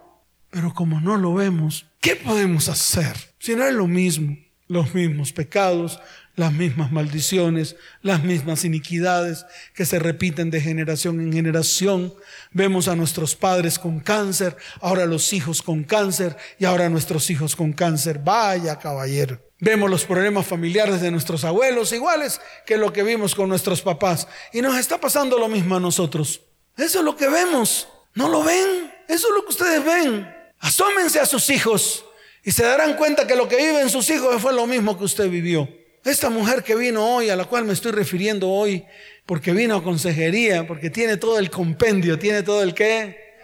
[0.49, 3.15] Pero como no lo vemos, ¿qué podemos hacer?
[3.37, 4.35] Si no es lo mismo,
[4.69, 5.99] los mismos pecados,
[6.35, 12.13] las mismas maldiciones, las mismas iniquidades que se repiten de generación en generación.
[12.51, 17.55] Vemos a nuestros padres con cáncer, ahora los hijos con cáncer y ahora nuestros hijos
[17.55, 18.19] con cáncer.
[18.23, 19.41] Vaya caballero.
[19.59, 24.27] Vemos los problemas familiares de nuestros abuelos iguales que lo que vimos con nuestros papás.
[24.53, 26.41] Y nos está pasando lo mismo a nosotros.
[26.77, 27.89] Eso es lo que vemos.
[28.13, 28.93] ¿No lo ven?
[29.07, 30.31] Eso es lo que ustedes ven.
[30.59, 32.05] Asómense a sus hijos
[32.49, 35.29] y se darán cuenta que lo que viven sus hijos fue lo mismo que usted
[35.29, 35.69] vivió.
[36.03, 38.83] Esta mujer que vino hoy, a la cual me estoy refiriendo hoy,
[39.27, 43.35] porque vino a consejería, porque tiene todo el compendio, tiene todo el qué,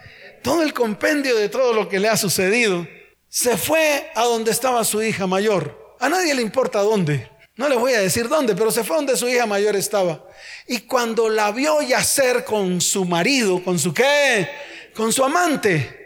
[0.42, 2.84] todo el compendio de todo lo que le ha sucedido,
[3.28, 5.94] se fue a donde estaba su hija mayor.
[6.00, 7.30] A nadie le importa dónde.
[7.54, 10.26] No le voy a decir dónde, pero se fue donde su hija mayor estaba.
[10.66, 14.48] Y cuando la vio yacer con su marido, con su qué,
[14.96, 16.05] con su amante,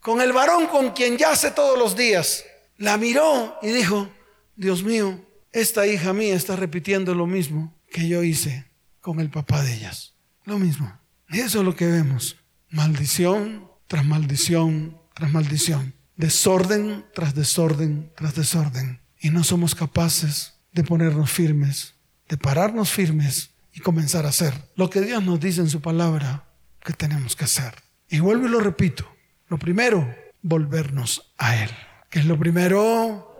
[0.00, 2.44] con el varón con quien yace todos los días,
[2.76, 4.08] la miró y dijo,
[4.56, 5.20] Dios mío,
[5.52, 8.66] esta hija mía está repitiendo lo mismo que yo hice
[9.00, 10.14] con el papá de ellas.
[10.44, 10.92] Lo mismo.
[11.28, 12.36] Y eso es lo que vemos.
[12.70, 15.94] Maldición tras maldición tras maldición.
[16.16, 21.94] Desorden tras desorden tras desorden y no somos capaces de ponernos firmes,
[22.28, 26.44] de pararnos firmes y comenzar a hacer lo que Dios nos dice en su palabra
[26.82, 27.74] que tenemos que hacer.
[28.08, 29.06] Y vuelvo y lo repito.
[29.50, 30.06] Lo primero,
[30.42, 31.70] volvernos a Él.
[32.08, 33.36] ¿Qué es lo primero?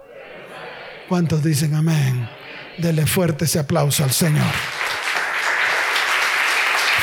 [1.09, 2.29] ¿Cuántos dicen amén?
[2.79, 4.53] Dele fuerte ese aplauso al Señor.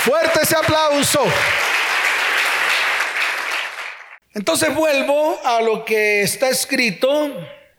[0.04, 1.24] Fuerte ese aplauso.
[4.34, 7.28] Entonces vuelvo a lo que está escrito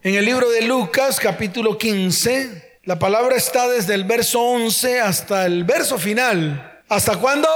[0.02, 5.44] en el libro de Lucas, capítulo 15, la palabra está desde el verso 11 hasta
[5.44, 6.82] el verso final.
[6.88, 7.48] ¿Hasta cuándo?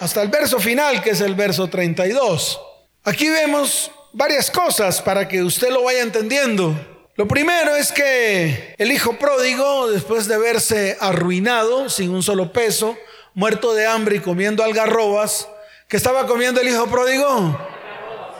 [0.00, 2.60] Hasta el verso final, que es el verso 32.
[3.04, 6.74] Aquí vemos varias cosas para que usted lo vaya entendiendo.
[7.16, 12.96] Lo primero es que el hijo pródigo, después de verse arruinado, sin un solo peso,
[13.34, 15.48] muerto de hambre y comiendo algarrobas,
[15.88, 17.56] ¿qué estaba comiendo el hijo pródigo?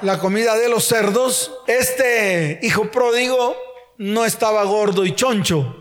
[0.03, 3.57] la comida de los cerdos, este hijo pródigo
[3.97, 5.78] no estaba gordo y choncho.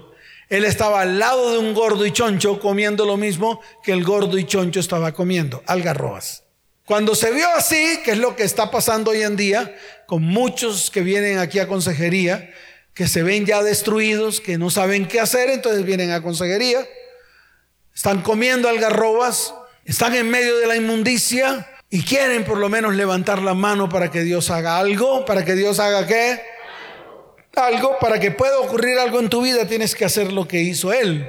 [0.50, 4.38] Él estaba al lado de un gordo y choncho comiendo lo mismo que el gordo
[4.38, 6.44] y choncho estaba comiendo, algarrobas.
[6.86, 10.90] Cuando se vio así, que es lo que está pasando hoy en día, con muchos
[10.90, 12.50] que vienen aquí a consejería,
[12.94, 16.88] que se ven ya destruidos, que no saben qué hacer, entonces vienen a consejería,
[17.94, 23.42] están comiendo algarrobas, están en medio de la inmundicia, y quieren por lo menos levantar
[23.42, 26.42] la mano para que Dios haga algo, para que Dios haga qué?
[27.58, 30.94] Algo, para que pueda ocurrir algo en tu vida tienes que hacer lo que hizo
[30.94, 31.28] Él.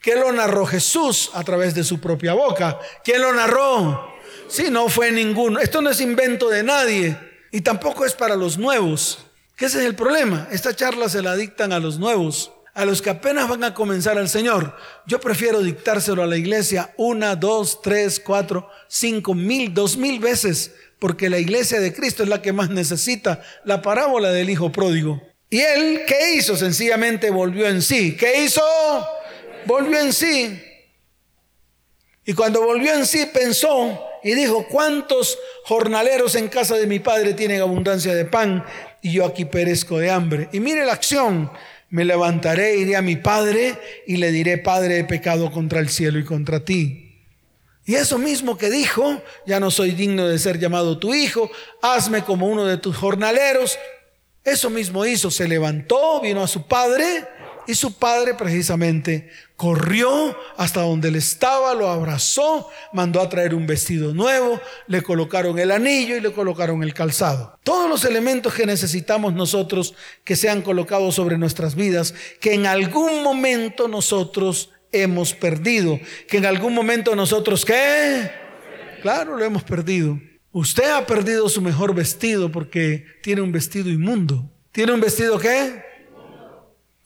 [0.00, 2.78] ¿Qué lo narró Jesús a través de su propia boca?
[3.02, 4.14] ¿Quién lo narró?
[4.46, 5.58] Sí, no fue ninguno.
[5.58, 7.18] Esto no es invento de nadie
[7.50, 9.18] y tampoco es para los nuevos.
[9.56, 10.46] ¿Qué es el problema?
[10.52, 14.18] Esta charla se la dictan a los nuevos a los que apenas van a comenzar
[14.18, 14.76] al Señor.
[15.04, 20.72] Yo prefiero dictárselo a la iglesia una, dos, tres, cuatro, cinco, mil, dos mil veces,
[21.00, 25.20] porque la iglesia de Cristo es la que más necesita la parábola del Hijo Pródigo.
[25.50, 26.56] Y él, ¿qué hizo?
[26.56, 28.16] Sencillamente volvió en sí.
[28.16, 28.62] ¿Qué hizo?
[29.64, 30.62] Volvió en sí.
[32.24, 37.32] Y cuando volvió en sí pensó y dijo, ¿cuántos jornaleros en casa de mi padre
[37.32, 38.64] tienen abundancia de pan
[39.00, 40.48] y yo aquí perezco de hambre?
[40.52, 41.50] Y mire la acción
[41.90, 46.18] me levantaré, iré a mi padre y le diré, Padre, he pecado contra el cielo
[46.18, 47.04] y contra ti.
[47.86, 52.22] Y eso mismo que dijo, ya no soy digno de ser llamado tu hijo, hazme
[52.22, 53.78] como uno de tus jornaleros.
[54.44, 57.26] Eso mismo hizo, se levantó, vino a su padre
[57.68, 63.66] Y su padre precisamente corrió hasta donde él estaba, lo abrazó, mandó a traer un
[63.66, 67.58] vestido nuevo, le colocaron el anillo y le colocaron el calzado.
[67.64, 73.22] Todos los elementos que necesitamos nosotros que sean colocados sobre nuestras vidas, que en algún
[73.22, 78.30] momento nosotros hemos perdido, que en algún momento nosotros, ¿qué?
[79.02, 80.18] Claro, lo hemos perdido.
[80.58, 84.50] Usted ha perdido su mejor vestido porque tiene un vestido inmundo.
[84.72, 85.84] ¿Tiene un vestido qué?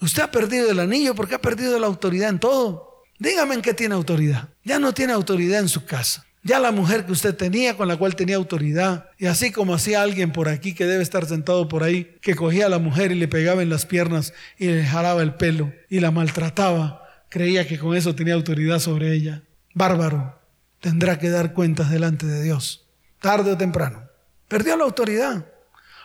[0.01, 3.05] Usted ha perdido el anillo porque ha perdido la autoridad en todo.
[3.19, 4.49] Dígame en qué tiene autoridad.
[4.65, 6.25] Ya no tiene autoridad en su casa.
[6.43, 10.01] Ya la mujer que usted tenía, con la cual tenía autoridad, y así como hacía
[10.01, 13.17] alguien por aquí que debe estar sentado por ahí, que cogía a la mujer y
[13.17, 17.79] le pegaba en las piernas y le jalaba el pelo y la maltrataba, creía que
[17.79, 19.43] con eso tenía autoridad sobre ella.
[19.75, 20.41] Bárbaro,
[20.81, 22.87] tendrá que dar cuentas delante de Dios,
[23.23, 24.03] tarde o temprano.
[24.49, 25.47] Perdió la autoridad.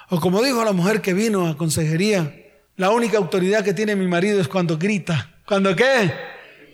[0.10, 2.34] O como dijo la mujer que vino a consejería,
[2.78, 5.36] la única autoridad que tiene mi marido es cuando grita.
[5.46, 6.14] ¿Cuándo qué?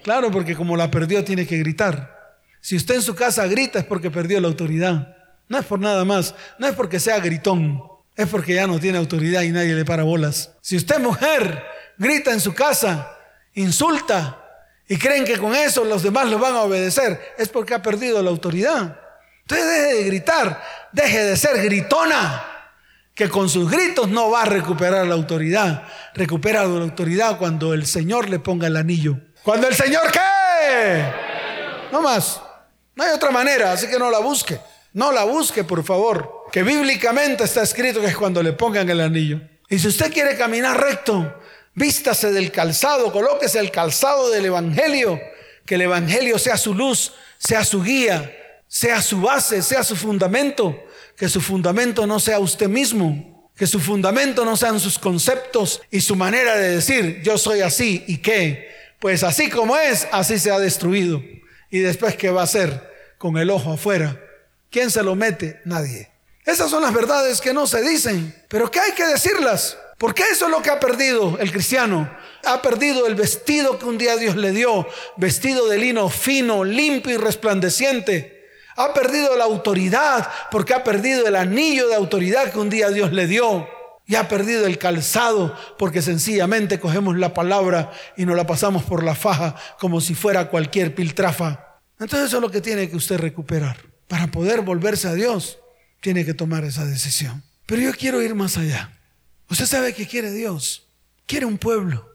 [0.03, 2.37] Claro, porque como la perdió tiene que gritar.
[2.61, 5.15] Si usted en su casa grita es porque perdió la autoridad.
[5.47, 7.81] No es por nada más, no es porque sea gritón,
[8.15, 10.51] es porque ya no tiene autoridad y nadie le para bolas.
[10.61, 11.63] Si usted mujer
[11.97, 13.17] grita en su casa,
[13.53, 14.39] insulta
[14.87, 18.21] y creen que con eso los demás lo van a obedecer, es porque ha perdido
[18.21, 18.99] la autoridad.
[19.43, 22.49] Entonces deje de gritar, deje de ser gritona
[23.13, 25.83] que con sus gritos no va a recuperar la autoridad.
[26.13, 29.17] Recupera la autoridad cuando el Señor le ponga el anillo.
[29.43, 31.03] Cuando el Señor qué?
[31.91, 32.41] No más.
[32.95, 34.59] No hay otra manera, así que no la busque.
[34.93, 36.45] No la busque, por favor.
[36.51, 39.41] Que bíblicamente está escrito que es cuando le pongan el anillo.
[39.69, 41.41] Y si usted quiere caminar recto,
[41.73, 45.19] vístase del calzado, colóquese el calzado del Evangelio.
[45.65, 48.31] Que el Evangelio sea su luz, sea su guía,
[48.73, 50.83] sea su base, sea su fundamento
[51.15, 56.01] que su fundamento no sea usted mismo, que su fundamento no sean sus conceptos y
[56.01, 58.67] su manera de decir, yo soy así y qué.
[58.99, 61.21] Pues así como es, así se ha destruido.
[61.69, 64.19] Y después, ¿qué va a hacer con el ojo afuera?
[64.71, 65.61] ¿Quién se lo mete?
[65.65, 66.09] Nadie.
[66.43, 69.77] Esas son las verdades que no se dicen, pero que hay que decirlas.
[69.99, 72.11] Porque eso es lo que ha perdido el cristiano.
[72.43, 77.13] Ha perdido el vestido que un día Dios le dio, vestido de lino fino, limpio
[77.13, 78.42] y resplandeciente.
[78.75, 83.11] Ha perdido la autoridad porque ha perdido el anillo de autoridad que un día Dios
[83.11, 83.67] le dio.
[84.05, 89.03] Y ha perdido el calzado porque sencillamente cogemos la palabra y nos la pasamos por
[89.03, 91.79] la faja como si fuera cualquier piltrafa.
[91.99, 93.77] Entonces eso es lo que tiene que usted recuperar.
[94.09, 95.59] Para poder volverse a Dios,
[96.01, 97.43] tiene que tomar esa decisión.
[97.65, 98.91] Pero yo quiero ir más allá.
[99.49, 100.85] Usted sabe que quiere Dios.
[101.25, 102.09] Quiere un pueblo.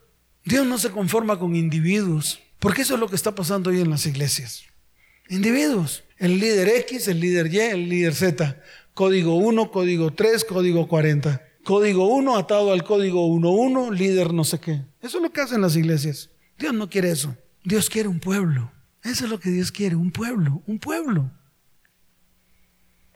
[0.44, 2.40] Dios no se conforma con individuos.
[2.58, 4.64] Porque eso es lo que está pasando hoy en las iglesias.
[5.28, 6.04] Individuos.
[6.18, 8.60] El líder X, el líder Y, el líder Z.
[8.94, 11.42] Código 1, código 3, código 40.
[11.64, 14.84] Código 1 atado al código 11, líder no sé qué.
[15.00, 16.30] Eso es lo que hacen las iglesias.
[16.58, 17.36] Dios no quiere eso.
[17.62, 18.72] Dios quiere un pueblo.
[19.04, 21.30] Eso es lo que Dios quiere, un pueblo, un pueblo.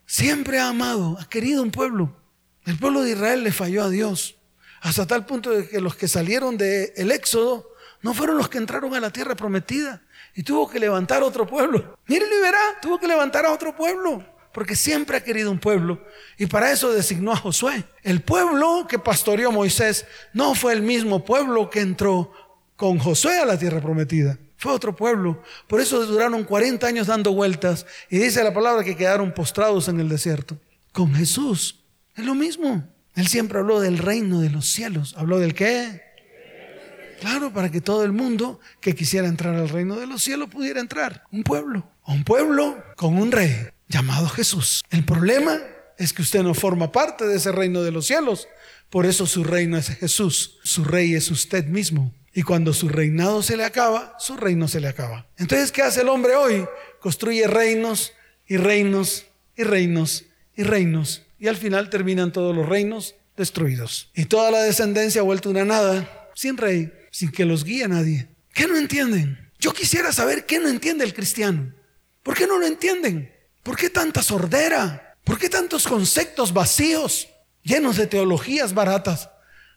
[0.07, 2.17] Siempre ha amado, ha querido un pueblo.
[2.65, 4.37] El pueblo de Israel le falló a Dios.
[4.81, 7.69] Hasta tal punto de que los que salieron del éxodo
[8.03, 10.03] no fueron los que entraron a la tierra prometida.
[10.35, 11.99] Y tuvo que levantar otro pueblo.
[12.07, 14.25] Mire, y verá, tuvo que levantar a otro pueblo.
[14.53, 16.01] Porque siempre ha querido un pueblo.
[16.39, 17.85] Y para eso designó a Josué.
[18.03, 22.33] El pueblo que pastoreó Moisés no fue el mismo pueblo que entró
[22.77, 24.39] con Josué a la tierra prometida.
[24.57, 25.43] Fue otro pueblo.
[25.67, 27.87] Por eso duraron 40 años dando vueltas.
[28.11, 30.59] Y dice la palabra que quedaron postrados en el desierto.
[30.93, 31.85] Con Jesús.
[32.15, 32.85] Es lo mismo.
[33.15, 35.15] Él siempre habló del reino de los cielos.
[35.17, 36.12] ¿Habló del qué?
[37.23, 40.81] Claro, para que todo el mundo que quisiera entrar al reino de los cielos pudiera
[40.81, 41.23] entrar.
[41.31, 41.89] Un pueblo.
[42.05, 44.83] Un pueblo con un rey llamado Jesús.
[44.91, 45.57] El problema
[45.99, 48.49] es que usted no forma parte de ese reino de los cielos.
[48.91, 50.59] Por eso su reino es Jesús.
[50.65, 52.13] Su rey es usted mismo.
[52.35, 55.29] Y cuando su reinado se le acaba, su reino se le acaba.
[55.39, 56.67] Entonces, ¿qué hace el hombre hoy?
[56.99, 58.15] Construye reinos
[58.49, 60.25] y reinos y reinos
[60.57, 61.23] y reinos.
[61.39, 64.11] Y al final terminan todos los reinos destruidos.
[64.13, 68.29] Y toda la descendencia ha vuelto una nada, sin rey, sin que los guíe nadie.
[68.53, 69.53] ¿Qué no entienden?
[69.61, 71.73] Yo quisiera saber qué no entiende el cristiano.
[72.25, 73.33] ¿Por qué no lo entienden?
[73.63, 75.17] ¿Por qué tanta sordera?
[75.23, 77.29] ¿Por qué tantos conceptos vacíos,
[77.63, 79.31] llenos de teologías baratas?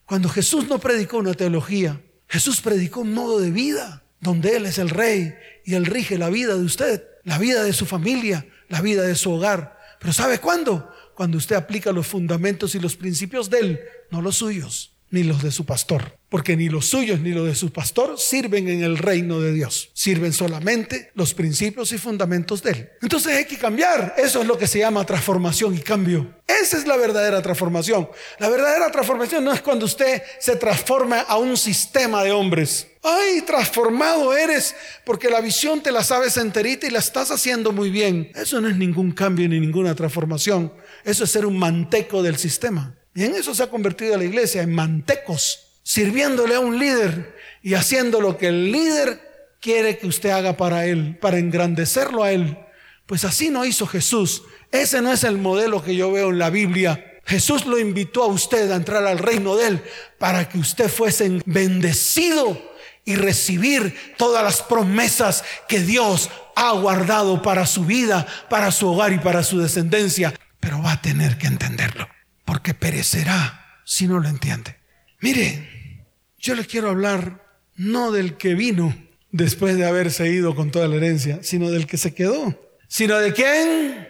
[0.05, 4.79] Cuando Jesús no predicó una teología, Jesús predicó un modo de vida donde Él es
[4.79, 8.81] el rey y Él rige la vida de usted, la vida de su familia, la
[8.81, 9.77] vida de su hogar.
[9.99, 10.91] Pero ¿sabe cuándo?
[11.15, 15.41] Cuando usted aplica los fundamentos y los principios de Él, no los suyos, ni los
[15.43, 16.17] de su pastor.
[16.35, 19.89] porque ni los suyos ni los de su pastor sirven en el reino de Dios.
[19.93, 22.89] Sirven solamente los principios y fundamentos de él.
[23.01, 24.15] Entonces hay que cambiar.
[24.17, 26.35] Eso es lo que se llama transformación y cambio.
[26.45, 28.09] Esa es la verdadera transformación.
[28.39, 32.87] La verdadera transformación no es cuando usted se transforma a un sistema de hombres.
[33.01, 37.91] Ay, transformado eres porque la visión te la sabes enterita y la estás haciendo muy
[37.91, 38.29] bien.
[38.35, 40.73] Eso no es ningún cambio ni ninguna transformación.
[41.05, 42.93] Eso es ser un manteco del sistema.
[43.15, 47.73] Y en eso se ha convertido la iglesia, en mantecos, sirviéndole a un líder y
[47.73, 49.19] haciendo lo que el líder
[49.61, 52.57] quiere que usted haga para él, para engrandecerlo a él.
[53.05, 54.43] Pues así no hizo Jesús.
[54.71, 57.19] Ese no es el modelo que yo veo en la Biblia.
[57.25, 59.83] Jesús lo invitó a usted a entrar al reino de Él
[60.19, 62.61] para que usted fuese bendecido
[63.03, 69.13] y recibir todas las promesas que Dios ha guardado para su vida, para su hogar
[69.13, 70.33] y para su descendencia.
[70.59, 72.07] Pero va a tener que entenderlo,
[72.45, 74.77] porque perecerá si no lo entiende.
[75.19, 76.05] Mire,
[76.39, 77.43] yo le quiero hablar
[77.75, 78.95] no del que vino
[79.31, 82.57] después de haberse ido con toda la herencia, sino del que se quedó.
[82.87, 84.07] ¿Sino de quién?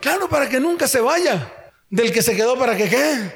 [0.00, 1.52] Claro, para que nunca se vaya.
[1.90, 3.32] Del que se quedó, ¿para que qué?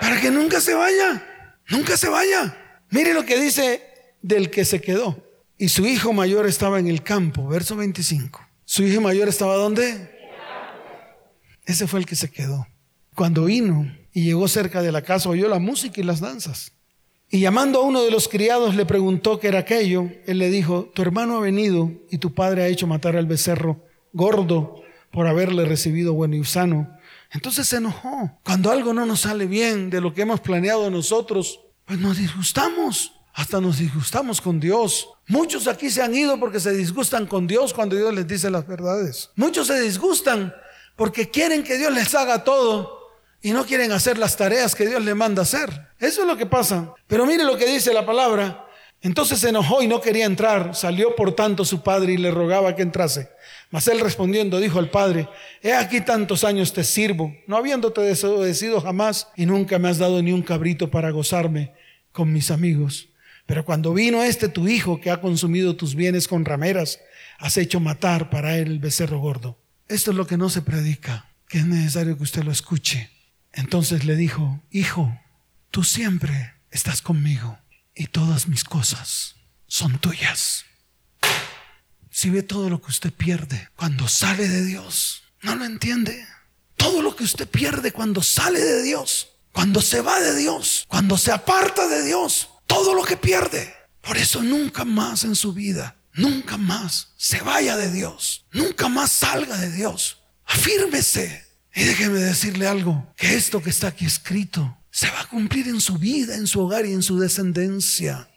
[0.00, 1.24] Para que nunca se vaya.
[1.68, 2.56] Nunca se vaya.
[2.90, 3.82] Mire lo que dice
[4.22, 5.22] del que se quedó.
[5.58, 8.46] Y su hijo mayor estaba en el campo, verso 25.
[8.64, 10.10] ¿Su hijo mayor estaba dónde?
[11.64, 12.66] Ese fue el que se quedó.
[13.16, 16.72] Cuando vino y llegó cerca de la casa, oyó la música y las danzas.
[17.30, 20.10] Y llamando a uno de los criados le preguntó qué era aquello.
[20.26, 23.82] Él le dijo, tu hermano ha venido y tu padre ha hecho matar al becerro
[24.12, 26.94] gordo por haberle recibido bueno y sano.
[27.32, 28.38] Entonces se enojó.
[28.44, 33.12] Cuando algo no nos sale bien de lo que hemos planeado nosotros, pues nos disgustamos.
[33.32, 35.08] Hasta nos disgustamos con Dios.
[35.26, 38.66] Muchos aquí se han ido porque se disgustan con Dios cuando Dios les dice las
[38.66, 39.30] verdades.
[39.36, 40.54] Muchos se disgustan
[40.96, 42.95] porque quieren que Dios les haga todo
[43.42, 45.88] y no quieren hacer las tareas que Dios les manda hacer.
[45.98, 46.94] Eso es lo que pasa.
[47.06, 48.66] Pero mire lo que dice la palabra.
[49.02, 50.74] Entonces se enojó y no quería entrar.
[50.74, 53.30] Salió por tanto su padre y le rogaba que entrase.
[53.70, 55.28] Mas él respondiendo dijo al padre,
[55.62, 60.22] he aquí tantos años te sirvo, no habiéndote desobedecido jamás, y nunca me has dado
[60.22, 61.72] ni un cabrito para gozarme
[62.12, 63.08] con mis amigos.
[63.44, 67.00] Pero cuando vino este tu hijo que ha consumido tus bienes con rameras,
[67.38, 69.58] has hecho matar para él el becerro gordo.
[69.88, 73.15] Esto es lo que no se predica, que es necesario que usted lo escuche.
[73.56, 75.18] Entonces le dijo, hijo,
[75.70, 77.58] tú siempre estás conmigo
[77.94, 80.66] y todas mis cosas son tuyas.
[82.10, 86.26] Si ve todo lo que usted pierde cuando sale de Dios, no lo entiende.
[86.76, 91.16] Todo lo que usted pierde cuando sale de Dios, cuando se va de Dios, cuando
[91.16, 93.74] se aparta de Dios, todo lo que pierde.
[94.02, 99.10] Por eso nunca más en su vida, nunca más se vaya de Dios, nunca más
[99.12, 100.18] salga de Dios.
[100.44, 101.45] Afírmese.
[101.76, 105.82] Y déjeme decirle algo, que esto que está aquí escrito se va a cumplir en
[105.82, 108.30] su vida, en su hogar y en su descendencia.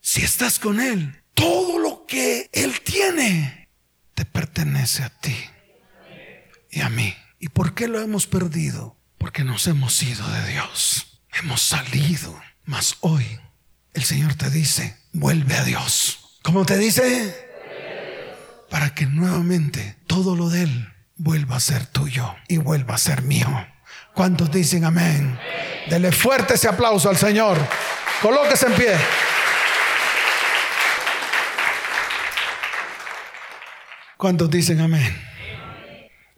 [0.00, 3.68] Si estás con Él, todo lo que Él tiene
[4.14, 5.34] te pertenece a ti
[6.70, 7.12] y a mí.
[7.40, 8.96] ¿Y por qué lo hemos perdido?
[9.18, 11.20] Porque nos hemos ido de Dios.
[11.40, 12.40] Hemos salido.
[12.64, 13.26] Mas hoy
[13.92, 16.38] el Señor te dice, vuelve a Dios.
[16.42, 17.34] ¿Cómo te dice?
[18.70, 23.22] Para que nuevamente todo lo de Él vuelva a ser tuyo y vuelva a ser
[23.22, 23.48] mío.
[24.14, 25.38] ¿Cuántos dicen amén?
[25.88, 27.58] Dele fuerte ese aplauso al Señor.
[28.22, 28.96] Colóquese en pie.
[34.16, 35.14] ¿Cuántos dicen amén?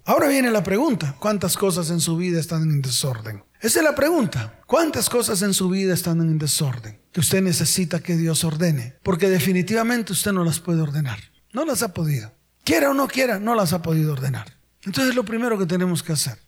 [0.05, 3.45] Ahora viene la pregunta, ¿cuántas cosas en su vida están en desorden?
[3.61, 8.01] Esa es la pregunta, ¿cuántas cosas en su vida están en desorden que usted necesita
[8.01, 8.97] que Dios ordene?
[9.03, 11.19] Porque definitivamente usted no las puede ordenar,
[11.53, 12.33] no las ha podido.
[12.65, 14.58] Quiera o no quiera, no las ha podido ordenar.
[14.89, 16.39] Entonces lo primero que tenemos que hacer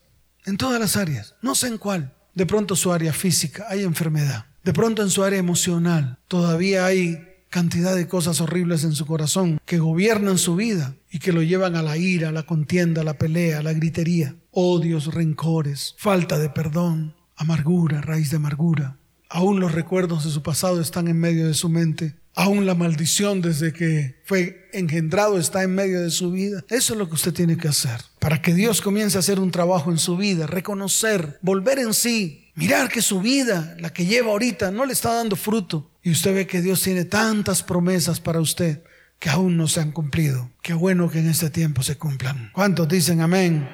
[0.47, 2.15] en todas las áreas, no sé en cuál.
[2.35, 4.47] De pronto su área física hay enfermedad.
[4.65, 7.19] De pronto en su área emocional todavía hay
[7.51, 11.77] cantidad de cosas horribles en su corazón que gobiernan su vida y que lo llevan
[11.77, 18.01] a la ira, la contienda, la pelea, la gritería, odios, rencores, falta de perdón, amargura,
[18.01, 18.97] raíz de amargura.
[19.33, 22.17] Aún los recuerdos de su pasado están en medio de su mente.
[22.35, 26.65] Aún la maldición desde que fue engendrado está en medio de su vida.
[26.69, 28.01] Eso es lo que usted tiene que hacer.
[28.19, 32.51] Para que Dios comience a hacer un trabajo en su vida, reconocer, volver en sí,
[32.57, 35.93] mirar que su vida, la que lleva ahorita, no le está dando fruto.
[36.03, 38.83] Y usted ve que Dios tiene tantas promesas para usted
[39.21, 40.51] que aún no se han cumplido.
[40.63, 42.51] Qué bueno que en este tiempo se cumplan.
[42.53, 43.69] ¿Cuántos dicen amén?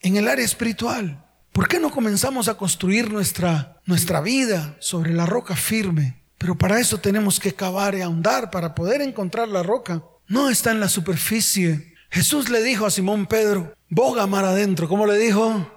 [0.00, 1.25] En el área espiritual,
[1.56, 6.22] ¿por qué no comenzamos a construir nuestra, nuestra vida sobre la roca firme?
[6.36, 10.04] Pero para eso tenemos que cavar y ahondar para poder encontrar la roca.
[10.28, 11.94] No está en la superficie.
[12.10, 14.86] Jesús le dijo a Simón Pedro, boga mar adentro.
[14.86, 15.72] ¿Cómo le dijo?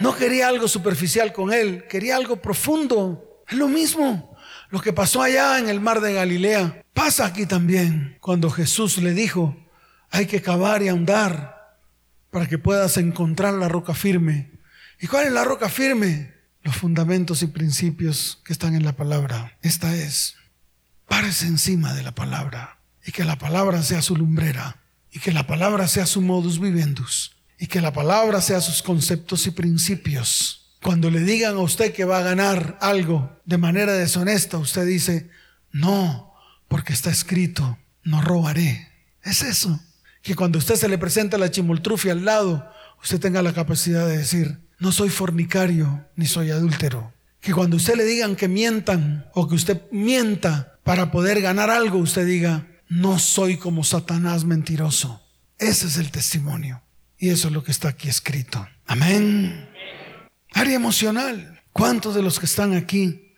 [0.00, 3.42] No quería algo superficial con él, quería algo profundo.
[3.48, 4.36] Es lo mismo.
[4.68, 8.18] Lo que pasó allá en el mar de Galilea pasa aquí también.
[8.20, 9.56] Cuando Jesús le dijo,
[10.10, 11.78] hay que cavar y ahondar
[12.30, 14.49] para que puedas encontrar la roca firme.
[15.00, 16.34] ¿Y cuál es la roca firme?
[16.62, 19.56] Los fundamentos y principios que están en la palabra.
[19.62, 20.36] Esta es,
[21.08, 24.76] párese encima de la palabra y que la palabra sea su lumbrera
[25.10, 29.46] y que la palabra sea su modus vivendus y que la palabra sea sus conceptos
[29.46, 30.76] y principios.
[30.82, 35.30] Cuando le digan a usted que va a ganar algo de manera deshonesta, usted dice,
[35.72, 36.34] no,
[36.68, 38.88] porque está escrito, no robaré.
[39.22, 39.80] Es eso.
[40.22, 42.70] Que cuando usted se le presenta la chimoltrufia al lado,
[43.02, 47.12] usted tenga la capacidad de decir, no soy fornicario ni soy adúltero.
[47.40, 51.98] Que cuando usted le digan que mientan o que usted mienta para poder ganar algo,
[51.98, 55.22] usted diga, no soy como Satanás mentiroso.
[55.58, 56.82] Ese es el testimonio.
[57.18, 58.66] Y eso es lo que está aquí escrito.
[58.86, 59.68] Amén.
[60.52, 61.62] Área emocional.
[61.72, 63.34] ¿Cuántos de los que están aquí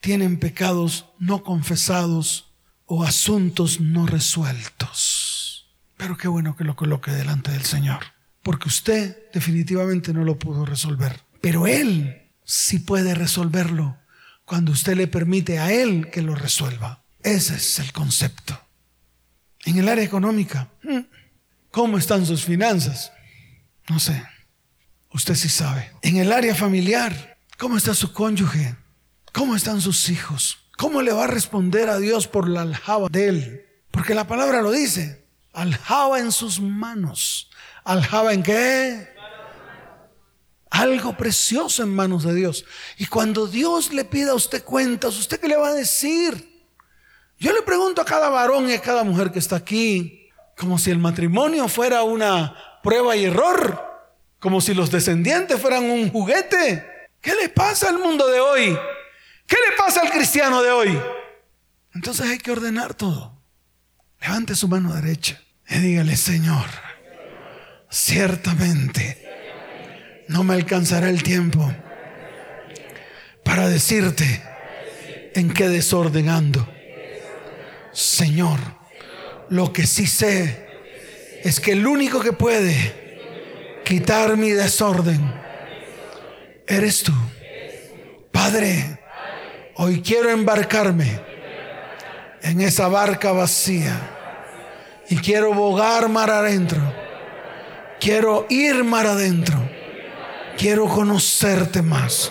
[0.00, 2.54] tienen pecados no confesados
[2.86, 5.70] o asuntos no resueltos?
[5.96, 8.15] Pero qué bueno que lo coloque delante del Señor.
[8.46, 11.20] Porque usted definitivamente no lo pudo resolver.
[11.40, 13.98] Pero Él sí puede resolverlo
[14.44, 17.02] cuando usted le permite a Él que lo resuelva.
[17.24, 18.56] Ese es el concepto.
[19.64, 20.68] En el área económica,
[21.72, 23.10] ¿cómo están sus finanzas?
[23.88, 24.22] No sé.
[25.12, 25.90] Usted sí sabe.
[26.02, 28.76] En el área familiar, ¿cómo está su cónyuge?
[29.32, 30.58] ¿Cómo están sus hijos?
[30.76, 33.66] ¿Cómo le va a responder a Dios por la aljaba de él?
[33.90, 35.26] Porque la palabra lo dice.
[35.52, 37.50] Aljaba en sus manos.
[37.86, 39.14] ¿Aljaba en qué?
[40.70, 42.64] Algo precioso en manos de Dios.
[42.98, 46.66] Y cuando Dios le pida a usted cuentas, ¿usted qué le va a decir?
[47.38, 50.90] Yo le pregunto a cada varón y a cada mujer que está aquí, como si
[50.90, 53.80] el matrimonio fuera una prueba y error,
[54.40, 56.84] como si los descendientes fueran un juguete.
[57.20, 58.76] ¿Qué le pasa al mundo de hoy?
[59.46, 61.00] ¿Qué le pasa al cristiano de hoy?
[61.94, 63.40] Entonces hay que ordenar todo.
[64.20, 66.66] Levante su mano derecha y dígale, Señor,
[67.90, 69.26] ciertamente
[70.28, 71.72] no me alcanzará el tiempo
[73.44, 74.42] para decirte
[75.34, 76.68] en qué desorden ando.
[77.92, 78.58] Señor,
[79.48, 80.66] lo que sí sé
[81.42, 85.32] es que el único que puede quitar mi desorden
[86.66, 87.12] eres tú.
[88.32, 88.98] Padre,
[89.76, 91.20] hoy quiero embarcarme
[92.42, 93.96] en esa barca vacía
[95.08, 96.85] y quiero bogar mar adentro.
[98.06, 99.58] Quiero ir mar adentro.
[100.56, 102.30] Quiero conocerte más.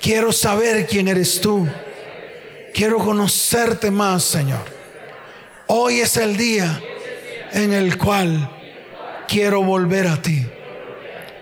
[0.00, 1.68] Quiero saber quién eres tú.
[2.74, 4.64] Quiero conocerte más, Señor.
[5.68, 6.82] Hoy es el día
[7.52, 8.50] en el cual
[9.28, 10.44] quiero volver a ti.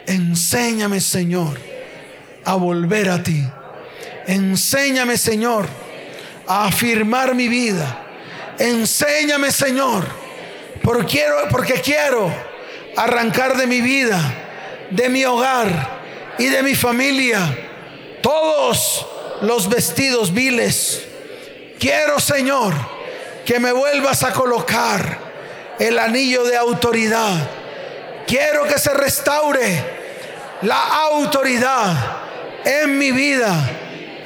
[0.04, 1.58] Enséñame, Señor,
[2.44, 3.42] a volver a ti.
[4.26, 5.66] Enséñame, Señor,
[6.46, 8.04] a afirmar mi vida.
[8.58, 10.04] Enséñame, Señor,
[10.82, 12.49] porque quiero, porque quiero
[12.96, 14.20] arrancar de mi vida,
[14.90, 16.00] de mi hogar
[16.38, 17.40] y de mi familia
[18.22, 19.06] todos
[19.42, 21.02] los vestidos viles.
[21.78, 22.74] Quiero, Señor,
[23.44, 25.18] que me vuelvas a colocar
[25.78, 27.48] el anillo de autoridad.
[28.26, 30.00] Quiero que se restaure
[30.62, 31.96] la autoridad
[32.64, 33.54] en mi vida,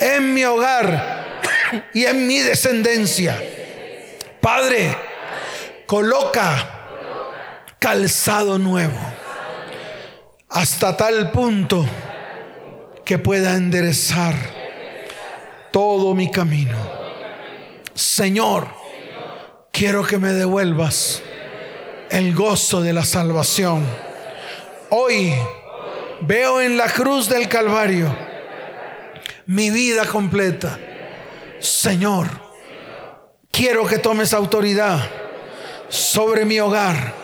[0.00, 1.24] en mi hogar
[1.92, 3.40] y en mi descendencia.
[4.40, 4.96] Padre,
[5.86, 6.73] coloca
[7.84, 8.98] calzado nuevo
[10.48, 11.84] hasta tal punto
[13.04, 14.34] que pueda enderezar
[15.70, 16.78] todo mi camino.
[17.92, 18.68] Señor,
[19.70, 21.20] quiero que me devuelvas
[22.08, 23.84] el gozo de la salvación.
[24.88, 25.34] Hoy
[26.22, 28.16] veo en la cruz del Calvario
[29.44, 30.78] mi vida completa.
[31.60, 32.28] Señor,
[33.50, 35.06] quiero que tomes autoridad
[35.90, 37.23] sobre mi hogar,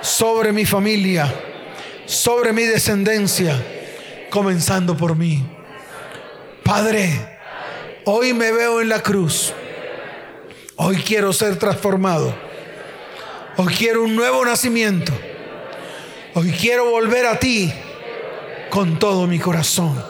[0.00, 1.32] sobre mi familia,
[2.06, 3.60] sobre mi descendencia,
[4.30, 5.44] comenzando por mí.
[6.62, 7.38] Padre,
[8.04, 9.52] hoy me veo en la cruz.
[10.76, 12.50] Hoy quiero ser transformado
[13.62, 15.12] Hoy quiero un nuevo nacimiento.
[16.32, 17.70] Hoy quiero volver a ti
[18.70, 20.02] con todo mi corazón.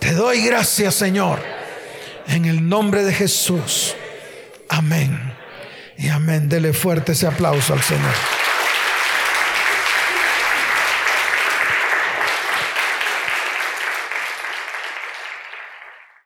[0.00, 1.38] Te doy gracias, Señor,
[2.26, 3.94] en el nombre de Jesús.
[4.68, 5.34] Amén.
[5.96, 6.48] Y amén.
[6.48, 8.37] Dele fuerte ese aplauso al Señor.